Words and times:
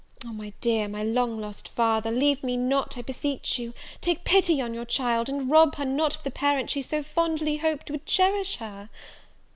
Oh, 0.25 0.33
my 0.33 0.51
dear, 0.61 0.87
my 0.87 1.03
long 1.03 1.39
lost 1.39 1.67
father, 1.69 2.09
leave 2.11 2.43
me 2.43 2.57
not, 2.57 2.97
I 2.97 3.03
beseech 3.03 3.59
you! 3.59 3.71
take 4.01 4.23
pity 4.23 4.59
on 4.59 4.73
your 4.73 4.83
child, 4.83 5.29
and 5.29 5.47
rob 5.47 5.75
her 5.75 5.85
not 5.85 6.15
of 6.15 6.23
the 6.23 6.31
parent 6.31 6.71
she 6.71 6.81
so 6.81 7.03
fondly 7.03 7.57
hoped 7.57 7.91
would 7.91 8.07
cherish 8.07 8.55
her!" 8.55 8.89